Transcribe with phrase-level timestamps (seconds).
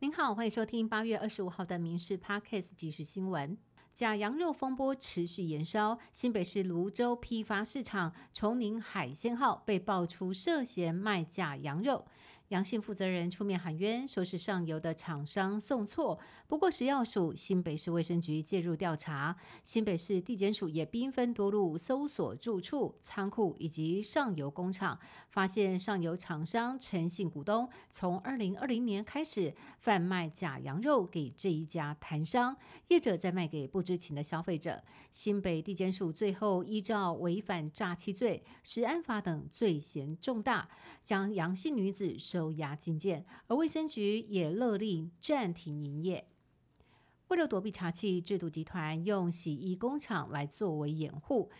[0.00, 3.58] 您好，欢迎收听八月二十五号的《民事 Podcast》即时新闻。
[3.92, 12.04] 假羊肉风波持续延烧，新北市泸州批发市场崇宁海鲜号被爆出涉嫌卖假羊肉。
[12.48, 16.18] 阳性负责人出面喊冤，说是上游的厂商送错。
[16.46, 32.56] 不过食药署、新北市卫生局介入调查，新北市地检署也兵分多路搜索住处、仓库以及上游工厂，发现上游厂商诚信股东从二零二零年开始贩卖假羊肉给这一家摊商，
[32.88, 34.82] 业者再卖给不知情的消费者。
[35.10, 40.68] 新北地检署最后依照违反诈欺罪、食安法等罪嫌重大，
[41.02, 42.52] 将阳性女子收。
[42.52, 46.28] 押禁见，而卫生局也勒令暂停营业。
[47.26, 51.50] 为了躲避查缉，制毒集团用洗衣工厂来作为掩护。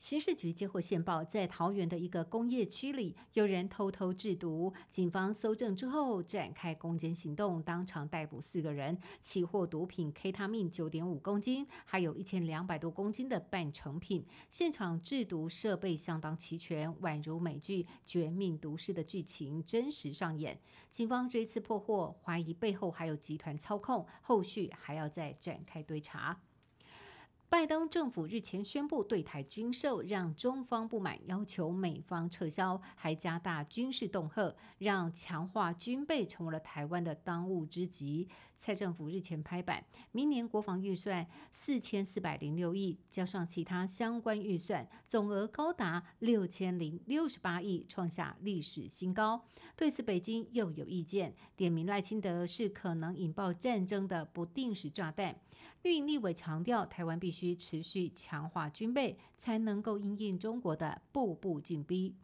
[0.00, 4.72] 刑事局接获线报，在桃园的一个工业区里，有人偷偷制毒。
[4.88, 14.26] 警方搜证之后，展开攻坚行动，当场逮捕四个人，起获毒品 K 他命九点五公斤，还有一千两百多公斤的半成品。
[14.48, 20.58] 现场制毒设备相当齐全，宛如美剧《绝命毒师》的剧情真实上演。
[20.88, 26.40] 警方这一次破获，怀疑背后还有集团操控，后续还要再展开追查。
[27.50, 38.28] 拜登政府日前宣布对台军售，让中方不满，要求美方撤销，还加大军事恫吓，让强化军备成为了台湾的当务之急。
[38.60, 49.48] 蔡政府日前拍板，明年国防预算四千四百零六亿，加上其他相关预算，总额高达六千零六十八亿，创下历史新高。
[49.74, 55.40] 对此，北京又有意见，点名赖清德是可能引爆战争的不定时炸弹。
[55.82, 57.56] 绿营立委强调，台湾必须。
[57.56, 62.14] 持续强化军备，才能够应应中国的步步紧逼。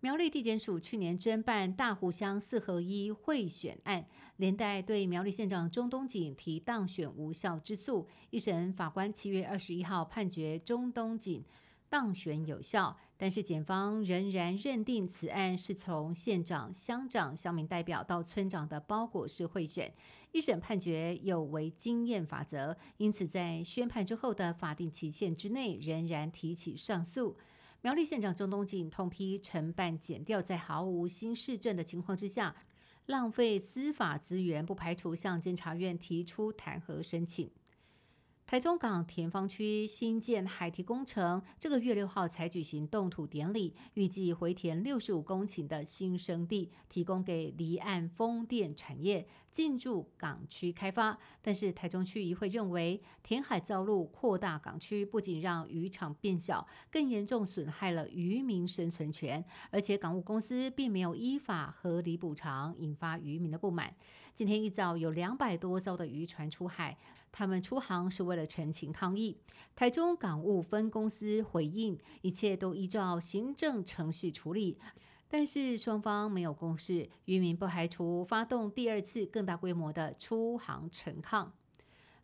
[0.00, 8.06] 苗栗地检署去年侦办大湖乡四合一贿选案，连带对苗栗县长钟东锦提当选无效之诉。
[8.30, 11.44] 一审法官七月二十一号判决钟东锦。
[11.90, 19.90] 当选有效，但是检方仍然认定此案是从县长、乡长、乡民代表到村长的包裹式贿选。
[20.30, 27.38] 一审判决有违经验法则，因此在宣判之后的法定期限之内，仍然提起上诉。
[27.80, 32.56] 苗栗县长郑东锦痛批承办检调在毫无新市政的情况之下，
[33.06, 37.48] 浪费司法资源，不排除向监察院提出弹劾申请。
[38.46, 51.18] 台中港田方区新建海堤工程，这个月六号才举行动土典礼，预计回填六十五公顷的新生地，提供给离岸风电产业进驻港区开发。
[51.42, 63.92] 但是台中区议会认为，填海造陆扩大港区，不仅让渔场变小，更严重损害了渔民生存权，而且港务公司并没有依法合理补偿，引发渔民的不满。
[64.32, 66.96] 今天一早有两百多艘的渔船出海。
[67.30, 69.36] 他们出航是为了陈情抗议。
[69.76, 74.78] 台中港务分公司回应，一切都依照行政程序处理，
[75.30, 81.52] 但是双方没有共识，渔民不排除发动第二次更大规模的出航陈抗。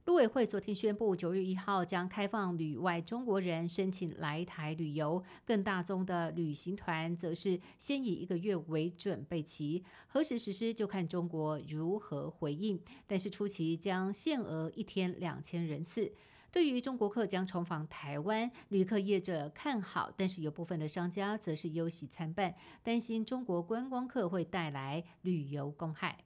[0.07, 5.23] 陆委会昨天宣布，九月一号将开放旅外中国人申请来台旅游。
[5.47, 12.79] 更大宗的旅行团则是先以一个月为准备期，何时实施就看中国如何回应。
[13.07, 16.13] 但是初期将限额一天两千人次。
[16.55, 26.19] 对于中国客将重访台湾，旅客业者看好，但是有部分的商家则是忧喜参半，担心中国观光客会带来旅游公害。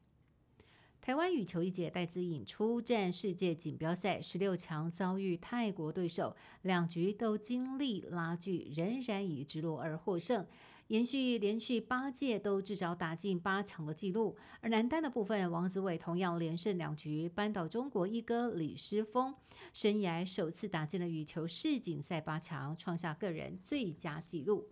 [1.01, 10.47] 台湾羽球一姐戴资颖出战世界锦标赛十六强，遭遇泰国对手，两局都经历拉锯，仍然以直落而获胜，
[10.89, 14.37] 延续连续八届都至少打进八强的纪录。
[14.61, 19.35] 而男单的部分，王子伟同样连胜两局，扳倒中国一哥李诗峰，
[19.75, 24.69] 生涯首次打进了羽球世锦赛八强，创下个人最佳纪录。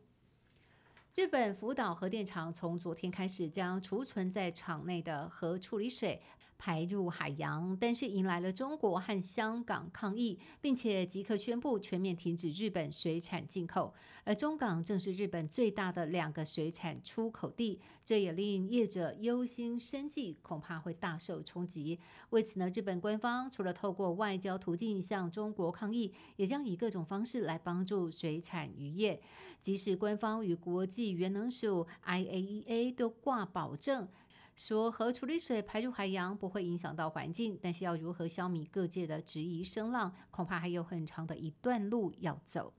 [1.14, 6.20] 日本福岛核电厂从昨天开始将储存在厂内的核处理水
[6.58, 13.94] 排入海洋，但是迎来了中国和香港抗议，并且即刻宣布全面停止日本水产进口。
[14.24, 22.00] 而中港正是日本最大的两个水产出口地，这也令业者忧心生计恐怕会大受冲击。
[22.30, 29.22] 为此呢，日本官方除了透过外交途径向中国抗议，也将以各种方式来帮助水产渔业，
[29.60, 34.08] 即使官方与国际原能署 IAEA 都挂保证，
[34.56, 42.72] 说核处理水排入海洋不会影响到环境，但是要如何消弭各界的质疑声浪，恐怕还有很长的一段路要走。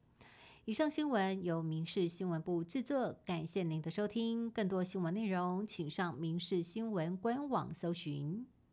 [0.66, 4.50] 以上新闻由民事新闻部制作，感谢您的收听。
[4.50, 8.46] 更多新闻内容，请上民事新闻官网搜寻。